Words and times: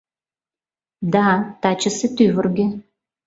Да 1.13 1.25
тачысе 1.61 2.07
тӱвыргӧ 2.15 2.65